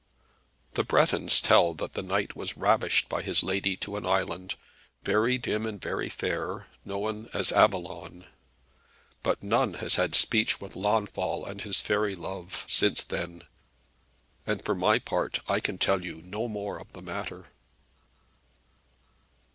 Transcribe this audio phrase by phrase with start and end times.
[0.73, 4.55] The Bretons tell that the knight was ravished by his lady to an island,
[5.03, 8.25] very dim and very fair, known as Avalon.
[9.21, 13.43] But none has had speech with Launfal and his faery love since then,
[14.47, 17.49] and for my part I can tell you no more of the matter.